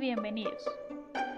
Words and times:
bienvenidos. 0.00 0.62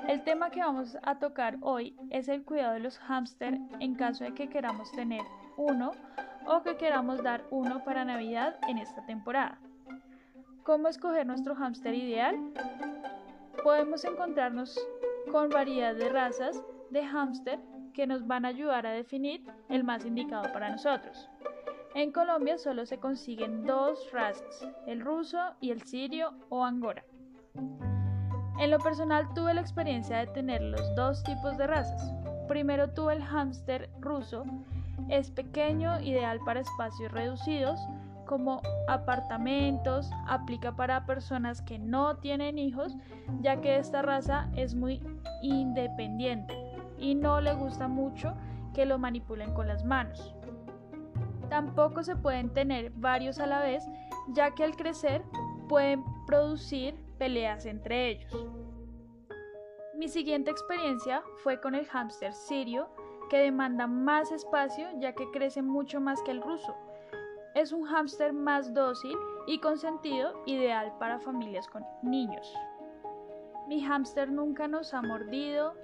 El 0.08 0.24
tema 0.24 0.50
que 0.50 0.60
vamos 0.60 0.96
a 1.02 1.18
tocar 1.18 1.58
hoy 1.60 1.94
es 2.10 2.28
el 2.28 2.44
cuidado 2.44 2.74
de 2.74 2.80
los 2.80 2.98
hámster 2.98 3.58
en 3.78 3.94
caso 3.94 4.24
de 4.24 4.34
que 4.34 4.48
queramos 4.48 4.90
tener 4.92 5.22
uno 5.56 5.92
o 6.46 6.62
que 6.62 6.76
queramos 6.76 7.22
dar 7.22 7.44
uno 7.50 7.84
para 7.84 8.04
Navidad 8.04 8.56
en 8.68 8.78
esta 8.78 9.04
temporada. 9.06 9.58
¿Cómo 10.64 10.88
escoger 10.88 11.26
nuestro 11.26 11.54
hámster 11.54 11.94
ideal? 11.94 12.36
Podemos 13.62 14.04
encontrarnos 14.04 14.78
con 15.30 15.50
variedad 15.50 15.94
de 15.94 16.08
razas 16.08 16.62
de 16.90 17.04
hámster 17.04 17.60
que 17.92 18.06
nos 18.06 18.26
van 18.26 18.44
a 18.44 18.48
ayudar 18.48 18.86
a 18.86 18.92
definir 18.92 19.44
el 19.68 19.84
más 19.84 20.04
indicado 20.04 20.52
para 20.52 20.70
nosotros. 20.70 21.28
En 21.94 22.12
Colombia 22.12 22.58
solo 22.58 22.86
se 22.86 22.98
consiguen 22.98 23.64
dos 23.64 24.10
razas, 24.12 24.68
el 24.86 25.00
ruso 25.00 25.38
y 25.60 25.70
el 25.70 25.82
sirio 25.82 26.32
o 26.48 26.64
angora. 26.64 27.04
Personal 28.82 29.28
tuve 29.34 29.54
la 29.54 29.60
experiencia 29.60 30.18
de 30.18 30.26
tener 30.28 30.62
los 30.62 30.94
dos 30.94 31.22
tipos 31.24 31.58
de 31.58 31.66
razas. 31.66 32.12
Primero 32.46 32.90
tuve 32.90 33.14
el 33.14 33.22
hámster 33.22 33.90
ruso, 34.00 34.44
es 35.08 35.30
pequeño, 35.30 36.00
ideal 36.00 36.40
para 36.44 36.60
espacios 36.60 37.12
reducidos 37.12 37.80
como 38.26 38.60
apartamentos, 38.88 40.10
aplica 40.26 40.76
para 40.76 41.06
personas 41.06 41.62
que 41.62 41.78
no 41.78 42.18
tienen 42.18 42.58
hijos, 42.58 42.94
ya 43.40 43.60
que 43.60 43.78
esta 43.78 44.02
raza 44.02 44.50
es 44.54 44.74
muy 44.74 45.00
independiente 45.42 46.54
y 46.98 47.14
no 47.14 47.40
le 47.40 47.54
gusta 47.54 47.88
mucho 47.88 48.34
que 48.74 48.84
lo 48.84 48.98
manipulen 48.98 49.54
con 49.54 49.66
las 49.66 49.84
manos. 49.84 50.34
Tampoco 51.48 52.02
se 52.02 52.16
pueden 52.16 52.50
tener 52.50 52.90
varios 52.90 53.38
a 53.38 53.46
la 53.46 53.60
vez, 53.60 53.82
ya 54.28 54.54
que 54.54 54.62
al 54.62 54.76
crecer 54.76 55.22
pueden 55.68 56.04
producir 56.26 56.94
peleas 57.16 57.64
entre 57.64 58.10
ellos. 58.10 58.57
Mi 59.98 60.06
siguiente 60.06 60.52
experiencia 60.52 61.24
fue 61.42 61.60
con 61.60 61.74
el 61.74 61.84
hámster 61.88 62.32
sirio, 62.32 62.88
que 63.28 63.38
demanda 63.38 63.88
más 63.88 64.30
espacio 64.30 64.86
ya 65.00 65.12
que 65.12 65.28
crece 65.32 65.60
mucho 65.60 66.00
más 66.00 66.22
que 66.22 66.30
el 66.30 66.40
ruso. 66.40 66.76
Es 67.56 67.72
un 67.72 67.82
hámster 67.82 68.32
más 68.32 68.72
dócil 68.72 69.18
y 69.48 69.58
con 69.58 69.76
sentido 69.76 70.40
ideal 70.46 70.92
para 71.00 71.18
familias 71.18 71.66
con 71.66 71.84
niños. 72.02 72.54
Mi 73.66 73.82
hámster 73.82 74.30
nunca 74.30 74.68
nos 74.68 74.94
ha 74.94 75.02
mordido, 75.02 75.74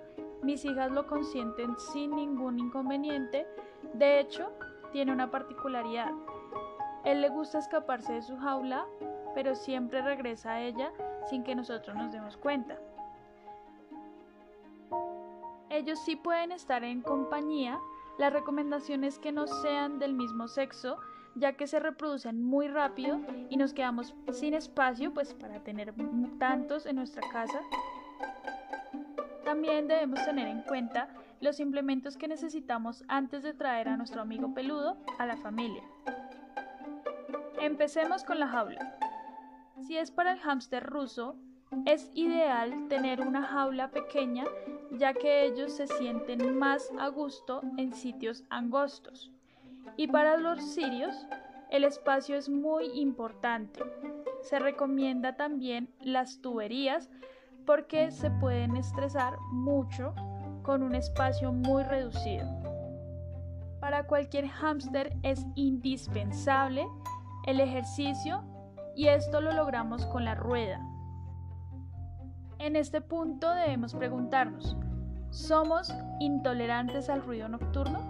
mis 0.44 0.64
hijas 0.64 0.92
lo 0.92 1.08
consienten 1.08 1.76
sin 1.76 2.14
ningún 2.14 2.60
inconveniente, 2.60 3.48
de 3.94 4.20
hecho, 4.20 4.52
tiene 4.92 5.12
una 5.12 5.32
particularidad. 5.32 6.12
Él 7.02 7.20
le 7.20 7.30
gusta 7.30 7.58
escaparse 7.58 8.12
de 8.12 8.22
su 8.22 8.36
jaula, 8.36 8.86
pero 9.34 9.56
siempre 9.56 10.02
regresa 10.02 10.52
a 10.52 10.60
ella 10.60 10.92
sin 11.28 11.42
que 11.42 11.56
nosotros 11.56 11.96
nos 11.96 12.12
demos 12.12 12.36
cuenta. 12.36 12.78
Ellos 15.74 15.98
sí 15.98 16.14
pueden 16.14 16.52
estar 16.52 16.84
en 16.84 17.02
compañía, 17.02 17.80
la 18.16 18.30
recomendación 18.30 19.02
es 19.02 19.18
que 19.18 19.32
no 19.32 19.48
sean 19.48 19.98
del 19.98 20.14
mismo 20.14 20.46
sexo, 20.46 20.98
ya 21.34 21.54
que 21.54 21.66
se 21.66 21.80
reproducen 21.80 22.44
muy 22.44 22.68
rápido 22.68 23.20
y 23.50 23.56
nos 23.56 23.74
quedamos 23.74 24.14
sin 24.30 24.54
espacio 24.54 25.12
pues 25.12 25.34
para 25.34 25.64
tener 25.64 25.92
tantos 26.38 26.86
en 26.86 26.94
nuestra 26.94 27.28
casa. 27.28 27.60
También 29.44 29.88
debemos 29.88 30.24
tener 30.24 30.46
en 30.46 30.62
cuenta 30.62 31.08
los 31.40 31.58
implementos 31.58 32.16
que 32.16 32.28
necesitamos 32.28 33.02
antes 33.08 33.42
de 33.42 33.52
traer 33.52 33.88
a 33.88 33.96
nuestro 33.96 34.22
amigo 34.22 34.54
peludo 34.54 34.96
a 35.18 35.26
la 35.26 35.36
familia. 35.38 35.82
Empecemos 37.60 38.22
con 38.22 38.38
la 38.38 38.46
jaula. 38.46 38.96
Si 39.82 39.96
es 39.96 40.12
para 40.12 40.34
el 40.34 40.38
hámster 40.38 40.84
ruso, 40.84 41.34
es 41.84 42.12
ideal 42.14 42.86
tener 42.88 43.20
una 43.20 43.42
jaula 43.42 43.90
pequeña 43.90 44.44
ya 44.92 45.14
que 45.14 45.44
ellos 45.44 45.72
se 45.72 45.86
sienten 45.86 46.58
más 46.58 46.90
a 46.98 47.08
gusto 47.08 47.62
en 47.76 47.92
sitios 47.92 48.44
angostos. 48.50 49.30
Y 49.96 50.08
para 50.08 50.36
los 50.36 50.62
sirios, 50.62 51.14
el 51.70 51.84
espacio 51.84 52.36
es 52.36 52.48
muy 52.48 52.86
importante. 52.94 53.80
Se 54.42 54.58
recomienda 54.58 55.36
también 55.36 55.92
las 56.00 56.40
tuberías 56.40 57.10
porque 57.66 58.10
se 58.10 58.30
pueden 58.30 58.76
estresar 58.76 59.38
mucho 59.50 60.14
con 60.62 60.82
un 60.82 60.94
espacio 60.94 61.52
muy 61.52 61.82
reducido. 61.82 62.46
Para 63.80 64.06
cualquier 64.06 64.48
hámster 64.48 65.14
es 65.22 65.44
indispensable 65.54 66.86
el 67.46 67.60
ejercicio 67.60 68.42
y 68.96 69.08
esto 69.08 69.40
lo 69.40 69.52
logramos 69.52 70.06
con 70.06 70.24
la 70.24 70.34
rueda. 70.34 70.80
En 72.64 72.76
este 72.76 73.02
punto 73.02 73.50
debemos 73.50 73.94
preguntarnos, 73.94 74.74
¿somos 75.28 75.92
intolerantes 76.18 77.10
al 77.10 77.20
ruido 77.20 77.46
nocturno? 77.46 78.00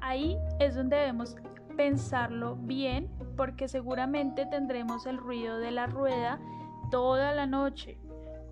Ahí 0.00 0.38
es 0.60 0.76
donde 0.76 0.98
debemos 0.98 1.34
pensarlo 1.76 2.54
bien 2.60 3.10
porque 3.36 3.66
seguramente 3.66 4.46
tendremos 4.46 5.04
el 5.06 5.18
ruido 5.18 5.58
de 5.58 5.72
la 5.72 5.86
rueda 5.86 6.38
toda 6.92 7.34
la 7.34 7.44
noche 7.44 7.98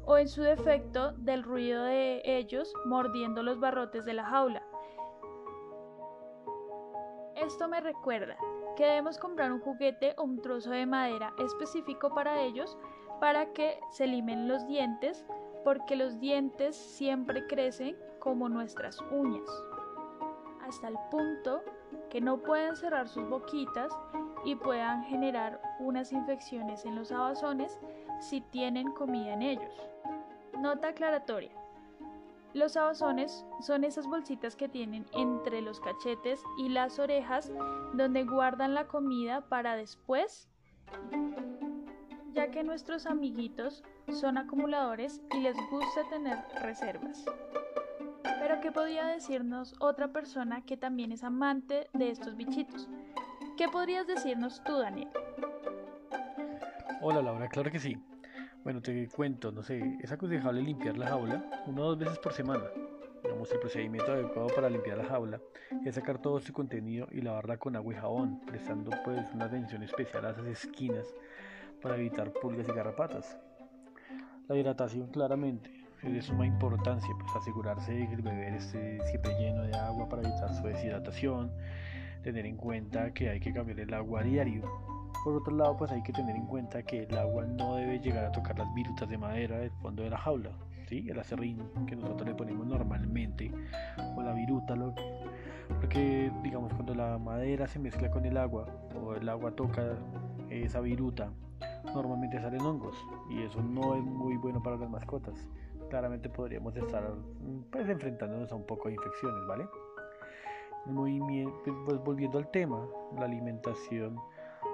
o 0.04 0.18
en 0.18 0.26
su 0.28 0.42
defecto 0.42 1.12
del 1.12 1.44
ruido 1.44 1.84
de 1.84 2.20
ellos 2.24 2.74
mordiendo 2.86 3.44
los 3.44 3.60
barrotes 3.60 4.04
de 4.04 4.14
la 4.14 4.24
jaula. 4.24 4.64
Esto 7.36 7.68
me 7.68 7.80
recuerda 7.80 8.36
que 8.76 8.84
debemos 8.84 9.16
comprar 9.16 9.52
un 9.52 9.60
juguete 9.60 10.12
o 10.16 10.24
un 10.24 10.42
trozo 10.42 10.72
de 10.72 10.86
madera 10.86 11.34
específico 11.38 12.12
para 12.12 12.42
ellos 12.42 12.76
para 13.20 13.52
que 13.52 13.78
se 13.90 14.06
limen 14.06 14.48
los 14.48 14.66
dientes 14.66 15.24
porque 15.64 15.94
los 15.94 16.18
dientes 16.20 16.74
siempre 16.74 17.46
crecen 17.46 17.96
como 18.18 18.48
nuestras 18.48 18.98
uñas 19.12 19.48
hasta 20.70 20.88
el 20.88 20.96
punto 21.10 21.62
que 22.10 22.20
no 22.20 22.38
pueden 22.38 22.76
cerrar 22.76 23.08
sus 23.08 23.28
boquitas 23.28 23.92
y 24.44 24.54
puedan 24.54 25.02
generar 25.04 25.60
unas 25.80 26.12
infecciones 26.12 26.84
en 26.84 26.94
los 26.94 27.10
abazones 27.10 27.78
si 28.20 28.40
tienen 28.40 28.92
comida 28.92 29.32
en 29.32 29.42
ellos. 29.42 29.74
Nota 30.60 30.88
aclaratoria. 30.88 31.50
Los 32.54 32.76
abazones 32.76 33.44
son 33.60 33.84
esas 33.84 34.06
bolsitas 34.06 34.54
que 34.54 34.68
tienen 34.68 35.06
entre 35.12 35.60
los 35.60 35.80
cachetes 35.80 36.40
y 36.58 36.68
las 36.68 36.98
orejas 36.98 37.50
donde 37.94 38.24
guardan 38.24 38.74
la 38.74 38.86
comida 38.86 39.40
para 39.48 39.74
después, 39.76 40.48
ya 42.40 42.50
que 42.50 42.64
nuestros 42.64 43.04
amiguitos 43.04 43.84
son 44.08 44.38
acumuladores 44.38 45.20
y 45.34 45.40
les 45.40 45.54
gusta 45.70 46.08
tener 46.08 46.38
reservas. 46.62 47.22
Pero 48.22 48.62
¿qué 48.62 48.72
podría 48.72 49.04
decirnos 49.08 49.74
otra 49.78 50.08
persona 50.08 50.64
que 50.64 50.78
también 50.78 51.12
es 51.12 51.22
amante 51.22 51.88
de 51.92 52.08
estos 52.08 52.38
bichitos? 52.38 52.88
¿Qué 53.58 53.68
podrías 53.68 54.06
decirnos 54.06 54.64
tú, 54.64 54.78
Daniel? 54.78 55.10
Hola 57.02 57.20
Laura, 57.20 57.46
claro 57.48 57.70
que 57.70 57.78
sí. 57.78 57.98
Bueno, 58.64 58.80
te 58.80 59.06
cuento, 59.08 59.52
no 59.52 59.62
sé, 59.62 59.98
es 60.00 60.10
aconsejable 60.10 60.62
limpiar 60.62 60.96
la 60.96 61.08
jaula 61.08 61.44
una 61.66 61.82
o 61.82 61.88
dos 61.88 61.98
veces 61.98 62.18
por 62.20 62.32
semana. 62.32 62.64
Digamos, 63.22 63.52
el 63.52 63.60
procedimiento 63.60 64.12
adecuado 64.12 64.48
para 64.48 64.70
limpiar 64.70 64.96
la 64.96 65.04
jaula 65.04 65.42
es 65.84 65.94
sacar 65.94 66.22
todo 66.22 66.40
su 66.40 66.54
contenido 66.54 67.06
y 67.10 67.20
lavarla 67.20 67.58
con 67.58 67.76
agua 67.76 67.92
y 67.92 67.96
jabón, 67.98 68.40
prestando 68.46 68.92
pues 69.04 69.26
una 69.34 69.44
atención 69.44 69.82
especial 69.82 70.24
a 70.24 70.30
esas 70.30 70.46
esquinas 70.46 71.06
para 71.80 71.96
evitar 71.96 72.32
pulgas 72.32 72.68
y 72.68 72.72
garrapatas. 72.72 73.38
La 74.48 74.56
hidratación 74.56 75.08
claramente 75.08 75.70
es 76.02 76.12
de 76.12 76.22
suma 76.22 76.46
importancia, 76.46 77.10
pues 77.18 77.36
asegurarse 77.36 77.92
de 77.92 78.08
que 78.08 78.14
el 78.14 78.22
beber 78.22 78.54
esté 78.54 79.00
siempre 79.06 79.38
lleno 79.38 79.62
de 79.62 79.74
agua 79.74 80.08
para 80.08 80.22
evitar 80.22 80.52
su 80.54 80.64
deshidratación, 80.64 81.52
tener 82.22 82.46
en 82.46 82.56
cuenta 82.56 83.12
que 83.12 83.30
hay 83.30 83.40
que 83.40 83.52
cambiar 83.52 83.80
el 83.80 83.94
agua 83.94 84.20
a 84.20 84.24
diario 84.24 84.62
por 85.22 85.34
otro 85.34 85.54
lado, 85.54 85.76
pues 85.76 85.90
hay 85.90 86.02
que 86.02 86.12
tener 86.12 86.34
en 86.34 86.46
cuenta 86.46 86.82
que 86.82 87.02
el 87.02 87.18
agua 87.18 87.44
no 87.44 87.76
debe 87.76 88.00
llegar 88.00 88.24
a 88.24 88.32
tocar 88.32 88.58
las 88.58 88.72
virutas 88.74 89.08
de 89.08 89.18
madera 89.18 89.58
del 89.58 89.70
fondo 89.82 90.02
de 90.02 90.10
la 90.10 90.16
jaula, 90.16 90.50
¿sí? 90.88 91.06
el 91.10 91.18
acerrín 91.18 91.58
que 91.86 91.94
nosotros 91.94 92.26
le 92.26 92.34
ponemos 92.34 92.66
normalmente, 92.66 93.52
o 94.16 94.22
la 94.22 94.32
viruta, 94.32 94.74
lo, 94.76 94.94
porque 95.78 96.32
digamos 96.42 96.72
cuando 96.72 96.94
la 96.94 97.18
madera 97.18 97.68
se 97.68 97.78
mezcla 97.78 98.10
con 98.10 98.24
el 98.24 98.38
agua 98.38 98.66
o 98.94 99.14
el 99.14 99.28
agua 99.28 99.50
toca 99.52 99.98
esa 100.48 100.80
viruta, 100.80 101.30
normalmente 101.84 102.40
salen 102.40 102.60
hongos 102.60 102.96
y 103.28 103.42
eso 103.42 103.62
no 103.62 103.94
es 103.94 104.02
muy 104.02 104.36
bueno 104.36 104.62
para 104.62 104.76
las 104.76 104.90
mascotas. 104.90 105.34
Claramente 105.88 106.28
podríamos 106.28 106.76
estar 106.76 107.12
pues, 107.70 107.88
enfrentándonos 107.88 108.52
a 108.52 108.54
un 108.54 108.66
poco 108.66 108.88
de 108.88 108.94
infecciones, 108.94 109.46
¿vale? 109.46 109.68
Muy 110.86 111.20
pues 111.84 111.98
volviendo 112.02 112.38
al 112.38 112.50
tema, 112.50 112.86
la 113.18 113.24
alimentación 113.26 114.18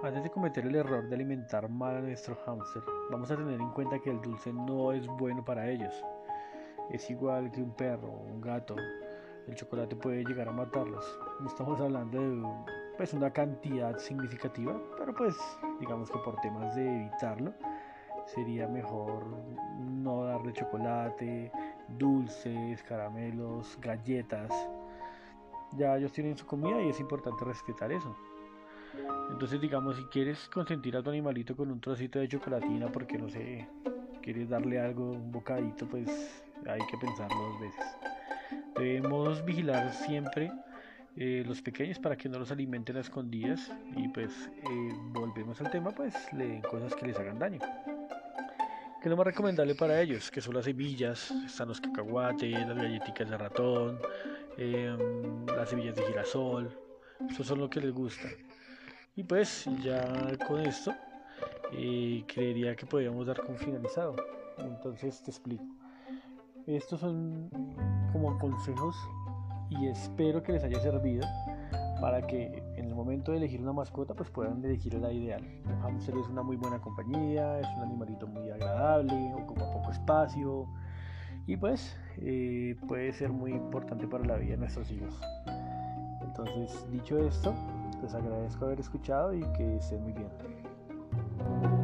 antes 0.02 0.22
de 0.22 0.30
cometer 0.30 0.66
el 0.66 0.74
error 0.74 1.08
de 1.08 1.14
alimentar 1.14 1.68
mal 1.70 1.96
a 1.96 2.00
nuestro 2.00 2.36
hámster, 2.44 2.82
vamos 3.10 3.30
a 3.30 3.36
tener 3.36 3.58
en 3.58 3.70
cuenta 3.70 3.98
que 3.98 4.10
el 4.10 4.20
dulce 4.20 4.52
no 4.52 4.92
es 4.92 5.06
bueno 5.06 5.44
para 5.44 5.70
ellos. 5.70 5.94
Es 6.90 7.10
igual 7.10 7.50
que 7.50 7.62
un 7.62 7.72
perro 7.72 8.08
un 8.08 8.40
gato. 8.40 8.76
El 9.46 9.54
chocolate 9.54 9.96
puede 9.96 10.24
llegar 10.24 10.48
a 10.48 10.52
matarlos. 10.52 11.04
Estamos 11.46 11.80
hablando 11.80 12.20
de 12.20 12.42
pues, 12.96 13.12
una 13.12 13.30
cantidad 13.30 13.98
significativa, 13.98 14.74
pero 14.98 15.14
pues 15.14 15.36
digamos 15.80 16.10
que 16.10 16.18
por 16.18 16.40
temas 16.40 16.74
de 16.74 17.02
evitarlo, 17.02 17.52
sería 18.26 18.66
mejor 18.66 19.24
no 19.78 20.24
darle 20.24 20.52
chocolate, 20.52 21.52
dulces, 21.98 22.82
caramelos, 22.82 23.78
galletas. 23.80 24.50
Ya 25.76 25.96
ellos 25.96 26.12
tienen 26.12 26.36
su 26.36 26.46
comida 26.46 26.80
y 26.82 26.88
es 26.88 27.00
importante 27.00 27.44
respetar 27.44 27.92
eso. 27.92 28.16
Entonces, 29.30 29.60
digamos, 29.60 29.96
si 29.96 30.04
quieres 30.04 30.48
consentir 30.48 30.96
a 30.96 31.02
tu 31.02 31.10
animalito 31.10 31.56
con 31.56 31.70
un 31.70 31.80
trocito 31.80 32.18
de 32.18 32.28
chocolatina 32.28 32.88
porque 32.88 33.18
no 33.18 33.28
sé, 33.28 33.68
quieres 34.22 34.48
darle 34.48 34.80
algo, 34.80 35.10
un 35.12 35.30
bocadito, 35.30 35.86
pues 35.86 36.42
hay 36.66 36.80
que 36.90 36.96
pensarlo 36.98 37.36
dos 37.36 37.60
veces. 37.60 37.84
Debemos 38.76 39.44
vigilar 39.44 39.92
siempre 39.92 40.50
eh, 41.16 41.42
los 41.46 41.62
pequeños 41.62 41.98
para 41.98 42.14
que 42.14 42.28
no 42.28 42.38
los 42.38 42.50
alimenten 42.50 42.98
a 42.98 43.00
escondidas 43.00 43.72
y 43.96 44.06
pues 44.08 44.50
eh, 44.62 44.92
volvemos 45.12 45.58
al 45.62 45.70
tema, 45.70 45.90
pues 45.90 46.14
le 46.34 46.46
den 46.46 46.60
cosas 46.62 46.94
que 46.94 47.06
les 47.06 47.18
hagan 47.18 47.38
daño. 47.38 47.58
¿Qué 47.58 49.08
es 49.08 49.10
lo 49.10 49.16
más 49.16 49.26
recomendable 49.26 49.74
para 49.74 50.00
ellos? 50.00 50.30
Que 50.30 50.42
son 50.42 50.54
las 50.54 50.66
semillas, 50.66 51.30
están 51.30 51.68
los 51.68 51.80
cacahuates, 51.80 52.52
las 52.66 52.76
galletitas 52.76 53.30
de 53.30 53.38
ratón, 53.38 53.98
em, 54.58 55.46
las 55.46 55.70
semillas 55.70 55.96
de 55.96 56.02
girasol, 56.02 56.70
eso 57.30 57.44
son 57.44 57.60
lo 57.60 57.70
que 57.70 57.80
les 57.80 57.92
gusta. 57.92 58.28
Y 59.14 59.22
pues 59.22 59.64
ya 59.82 60.36
con 60.46 60.60
esto 60.60 60.94
eh, 61.72 62.24
creería 62.26 62.76
que 62.76 62.84
podríamos 62.84 63.26
dar 63.26 63.40
como 63.40 63.56
finalizado. 63.56 64.16
Entonces 64.58 65.22
te 65.22 65.30
explico. 65.30 65.64
Estos 66.66 67.00
son 67.00 67.48
como 68.12 68.38
consejos 68.38 68.96
y 69.70 69.86
espero 69.86 70.42
que 70.42 70.52
les 70.52 70.64
haya 70.64 70.80
servido 70.80 71.26
para 72.00 72.26
que 72.26 72.62
en 72.76 72.86
el 72.86 72.94
momento 72.94 73.32
de 73.32 73.38
elegir 73.38 73.60
una 73.60 73.72
mascota 73.72 74.14
pues 74.14 74.30
puedan 74.30 74.64
elegir 74.64 74.94
la 74.94 75.12
ideal. 75.12 75.42
Un 75.66 75.80
hámster 75.80 76.16
es 76.16 76.28
una 76.28 76.42
muy 76.42 76.56
buena 76.56 76.78
compañía, 76.80 77.58
es 77.60 77.66
un 77.76 77.82
animalito 77.82 78.26
muy 78.26 78.50
agradable, 78.50 79.32
ocupa 79.34 79.70
poco 79.72 79.90
espacio 79.90 80.66
y 81.46 81.56
pues 81.56 81.96
eh, 82.18 82.76
puede 82.86 83.12
ser 83.12 83.30
muy 83.30 83.52
importante 83.52 84.06
para 84.06 84.24
la 84.24 84.36
vida 84.36 84.52
de 84.52 84.58
nuestros 84.58 84.90
hijos. 84.90 85.20
Entonces, 86.22 86.86
dicho 86.90 87.18
esto, 87.18 87.54
les 88.02 88.14
agradezco 88.14 88.66
haber 88.66 88.80
escuchado 88.80 89.32
y 89.32 89.40
que 89.52 89.76
estén 89.76 90.02
muy 90.02 90.12
bien. 90.12 91.75